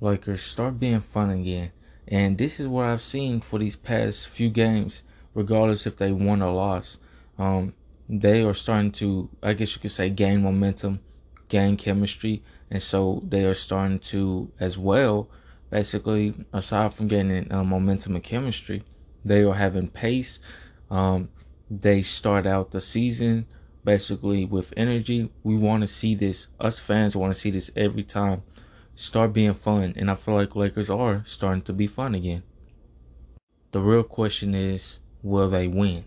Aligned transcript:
Lakers 0.00 0.42
start 0.42 0.78
being 0.78 1.00
fun 1.00 1.30
again. 1.30 1.72
And 2.06 2.36
this 2.36 2.60
is 2.60 2.68
what 2.68 2.86
I've 2.86 3.02
seen 3.02 3.40
for 3.40 3.58
these 3.58 3.76
past 3.76 4.28
few 4.28 4.50
games, 4.50 5.02
regardless 5.32 5.86
if 5.86 5.96
they 5.96 6.12
won 6.12 6.42
or 6.42 6.52
lost. 6.52 7.00
Um, 7.38 7.74
they 8.08 8.42
are 8.42 8.54
starting 8.54 8.92
to, 8.92 9.30
I 9.42 9.54
guess 9.54 9.74
you 9.74 9.80
could 9.80 9.92
say, 9.92 10.10
gain 10.10 10.42
momentum, 10.42 11.00
gain 11.48 11.76
chemistry, 11.76 12.42
and 12.70 12.82
so 12.82 13.22
they 13.26 13.44
are 13.44 13.54
starting 13.54 13.98
to, 14.00 14.50
as 14.60 14.76
well, 14.76 15.30
basically, 15.70 16.34
aside 16.52 16.94
from 16.94 17.08
gaining 17.08 17.50
uh, 17.50 17.64
momentum 17.64 18.14
and 18.14 18.24
chemistry, 18.24 18.84
they 19.24 19.42
are 19.42 19.54
having 19.54 19.88
pace. 19.88 20.38
Um, 20.90 21.30
they 21.70 22.02
start 22.02 22.46
out 22.46 22.70
the 22.70 22.80
season 22.80 23.46
basically 23.84 24.44
with 24.44 24.72
energy. 24.76 25.30
We 25.42 25.56
want 25.56 25.82
to 25.82 25.88
see 25.88 26.14
this. 26.14 26.46
Us 26.58 26.78
fans 26.78 27.16
want 27.16 27.34
to 27.34 27.40
see 27.40 27.50
this 27.50 27.70
every 27.76 28.02
time 28.02 28.42
start 28.94 29.32
being 29.32 29.54
fun, 29.54 29.94
and 29.96 30.10
I 30.10 30.14
feel 30.14 30.34
like 30.34 30.56
Lakers 30.56 30.90
are 30.90 31.22
starting 31.26 31.62
to 31.62 31.72
be 31.72 31.86
fun 31.86 32.14
again. 32.14 32.42
The 33.72 33.80
real 33.80 34.04
question 34.04 34.54
is, 34.54 35.00
will 35.22 35.50
they 35.50 35.66
win? 35.66 36.04